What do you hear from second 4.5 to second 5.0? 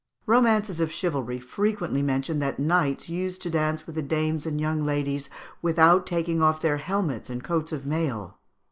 young